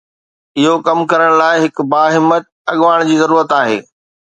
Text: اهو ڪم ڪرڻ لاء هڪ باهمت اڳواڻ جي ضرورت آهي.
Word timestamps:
اهو 0.59 0.73
ڪم 0.87 0.99
ڪرڻ 1.11 1.29
لاء 1.41 1.55
هڪ 1.65 1.75
باهمت 1.93 2.43
اڳواڻ 2.71 2.97
جي 3.09 3.23
ضرورت 3.23 3.59
آهي. 3.63 3.83